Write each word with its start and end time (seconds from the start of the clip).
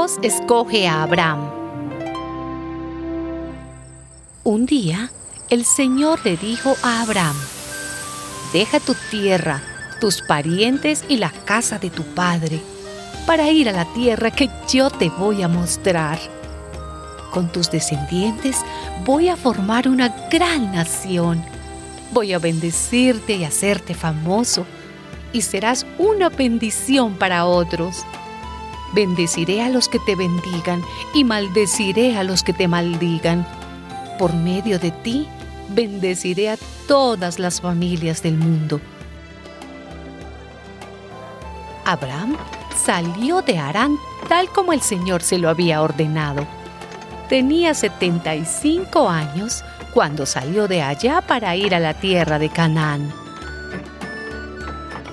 Dios 0.00 0.18
escoge 0.22 0.88
a 0.88 1.02
Abraham. 1.02 1.50
Un 4.44 4.64
día, 4.64 5.10
el 5.50 5.66
Señor 5.66 6.20
le 6.24 6.38
dijo 6.38 6.74
a 6.82 7.02
Abraham, 7.02 7.36
deja 8.54 8.80
tu 8.80 8.94
tierra, 9.10 9.60
tus 10.00 10.22
parientes 10.22 11.04
y 11.06 11.18
la 11.18 11.28
casa 11.28 11.78
de 11.78 11.90
tu 11.90 12.02
padre, 12.14 12.62
para 13.26 13.50
ir 13.50 13.68
a 13.68 13.72
la 13.72 13.84
tierra 13.92 14.30
que 14.30 14.48
yo 14.72 14.88
te 14.88 15.10
voy 15.10 15.42
a 15.42 15.48
mostrar. 15.48 16.18
Con 17.30 17.52
tus 17.52 17.70
descendientes 17.70 18.56
voy 19.04 19.28
a 19.28 19.36
formar 19.36 19.86
una 19.86 20.08
gran 20.30 20.72
nación. 20.72 21.44
Voy 22.12 22.32
a 22.32 22.38
bendecirte 22.38 23.34
y 23.34 23.44
hacerte 23.44 23.92
famoso, 23.92 24.64
y 25.34 25.42
serás 25.42 25.84
una 25.98 26.30
bendición 26.30 27.16
para 27.16 27.44
otros. 27.44 28.06
Bendeciré 28.92 29.62
a 29.62 29.68
los 29.68 29.88
que 29.88 29.98
te 30.00 30.16
bendigan 30.16 30.82
y 31.14 31.24
maldeciré 31.24 32.16
a 32.16 32.24
los 32.24 32.42
que 32.42 32.52
te 32.52 32.68
maldigan. 32.68 33.46
Por 34.18 34.34
medio 34.34 34.78
de 34.78 34.90
ti, 34.90 35.28
bendeciré 35.68 36.50
a 36.50 36.58
todas 36.86 37.38
las 37.38 37.60
familias 37.60 38.22
del 38.22 38.36
mundo. 38.36 38.80
Abraham 41.84 42.36
salió 42.76 43.42
de 43.42 43.58
Harán 43.58 43.96
tal 44.28 44.48
como 44.48 44.72
el 44.72 44.80
Señor 44.80 45.22
se 45.22 45.38
lo 45.38 45.48
había 45.48 45.82
ordenado. 45.82 46.46
Tenía 47.28 47.74
75 47.74 49.08
años 49.08 49.64
cuando 49.92 50.26
salió 50.26 50.68
de 50.68 50.82
allá 50.82 51.20
para 51.20 51.56
ir 51.56 51.74
a 51.74 51.80
la 51.80 51.94
tierra 51.94 52.38
de 52.38 52.48
Canaán. 52.48 53.19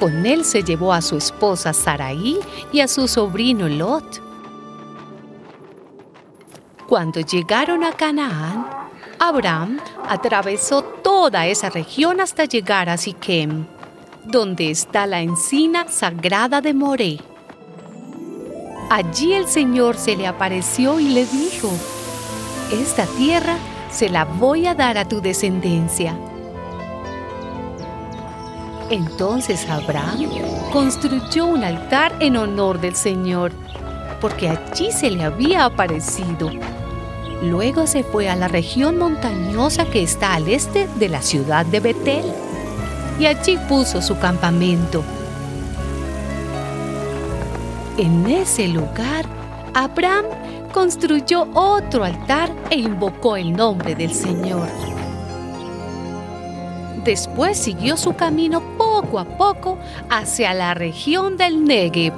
Con 0.00 0.24
él 0.24 0.46
se 0.46 0.62
llevó 0.62 0.94
a 0.94 1.02
su 1.02 1.18
esposa 1.18 1.74
Saraí 1.74 2.38
y 2.72 2.80
a 2.80 2.88
su 2.88 3.06
sobrino 3.06 3.68
Lot. 3.68 4.22
Cuando 6.88 7.20
llegaron 7.20 7.84
a 7.84 7.92
Canaán, 7.92 8.66
Abraham 9.18 9.78
atravesó 10.08 10.82
toda 10.82 11.46
esa 11.46 11.68
región 11.68 12.22
hasta 12.22 12.46
llegar 12.46 12.88
a 12.88 12.96
Siquem, 12.96 13.66
donde 14.24 14.70
está 14.70 15.06
la 15.06 15.20
encina 15.20 15.86
sagrada 15.88 16.62
de 16.62 16.72
Moré. 16.72 17.18
Allí 18.88 19.34
el 19.34 19.48
Señor 19.48 19.98
se 19.98 20.16
le 20.16 20.26
apareció 20.26 20.98
y 20.98 21.10
le 21.10 21.26
dijo, 21.26 21.68
Esta 22.72 23.04
tierra 23.04 23.58
se 23.90 24.08
la 24.08 24.24
voy 24.24 24.66
a 24.66 24.74
dar 24.74 24.96
a 24.96 25.06
tu 25.06 25.20
descendencia. 25.20 26.16
Entonces 28.90 29.68
Abraham 29.70 30.28
construyó 30.72 31.46
un 31.46 31.62
altar 31.62 32.12
en 32.18 32.36
honor 32.36 32.80
del 32.80 32.96
Señor, 32.96 33.52
porque 34.20 34.48
allí 34.48 34.90
se 34.90 35.10
le 35.10 35.22
había 35.22 35.64
aparecido. 35.64 36.50
Luego 37.40 37.86
se 37.86 38.02
fue 38.02 38.28
a 38.28 38.34
la 38.34 38.48
región 38.48 38.98
montañosa 38.98 39.86
que 39.86 40.02
está 40.02 40.34
al 40.34 40.48
este 40.48 40.88
de 40.96 41.08
la 41.08 41.22
ciudad 41.22 41.64
de 41.64 41.78
Betel, 41.78 42.24
y 43.20 43.26
allí 43.26 43.56
puso 43.68 44.02
su 44.02 44.18
campamento. 44.18 45.04
En 47.96 48.26
ese 48.26 48.66
lugar, 48.66 49.24
Abraham 49.72 50.24
construyó 50.72 51.46
otro 51.54 52.02
altar 52.02 52.50
e 52.70 52.78
invocó 52.78 53.36
el 53.36 53.52
nombre 53.52 53.94
del 53.94 54.12
Señor. 54.12 54.68
Después 57.04 57.56
siguió 57.56 57.96
su 57.96 58.14
camino 58.14 58.60
poco 58.76 59.18
a 59.18 59.24
poco 59.24 59.78
hacia 60.10 60.52
la 60.52 60.74
región 60.74 61.36
del 61.36 61.64
Negev. 61.64 62.12